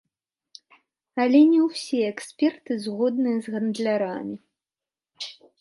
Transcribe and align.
Але 1.25 1.41
не 1.51 1.59
ўсе 1.67 1.99
эксперты 2.13 2.79
згодныя 2.87 3.37
з 3.49 3.57
гандлярамі. 3.57 4.37